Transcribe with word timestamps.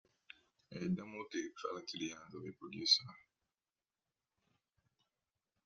A 0.71 0.79
demo 0.79 1.21
tape 1.31 1.59
fell 1.61 1.77
into 1.77 1.95
the 1.99 2.09
hands 2.09 2.33
of 2.33 2.41
a 2.43 2.51
producer. 2.53 3.03